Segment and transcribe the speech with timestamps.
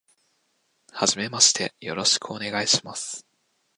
[0.91, 3.23] 初めましてよろしくお願いします。